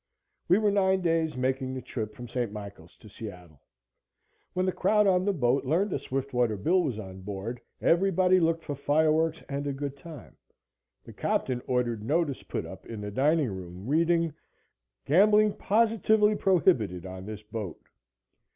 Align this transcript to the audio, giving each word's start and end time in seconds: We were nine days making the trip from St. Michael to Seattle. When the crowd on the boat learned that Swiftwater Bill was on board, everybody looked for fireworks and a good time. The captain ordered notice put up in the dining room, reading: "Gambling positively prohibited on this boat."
We 0.47 0.57
were 0.57 0.71
nine 0.71 1.01
days 1.01 1.37
making 1.37 1.75
the 1.75 1.81
trip 1.83 2.15
from 2.15 2.27
St. 2.27 2.51
Michael 2.51 2.87
to 2.87 3.07
Seattle. 3.07 3.61
When 4.53 4.65
the 4.65 4.71
crowd 4.71 5.05
on 5.05 5.25
the 5.25 5.31
boat 5.31 5.63
learned 5.63 5.91
that 5.91 5.99
Swiftwater 5.99 6.57
Bill 6.57 6.81
was 6.81 6.97
on 6.97 7.21
board, 7.21 7.61
everybody 7.79 8.39
looked 8.39 8.63
for 8.63 8.73
fireworks 8.73 9.43
and 9.47 9.67
a 9.67 9.73
good 9.73 9.95
time. 9.95 10.37
The 11.03 11.13
captain 11.13 11.61
ordered 11.67 12.01
notice 12.03 12.41
put 12.41 12.65
up 12.65 12.87
in 12.87 12.99
the 13.01 13.11
dining 13.11 13.51
room, 13.51 13.85
reading: 13.85 14.33
"Gambling 15.05 15.53
positively 15.53 16.33
prohibited 16.33 17.05
on 17.05 17.27
this 17.27 17.43
boat." 17.43 17.77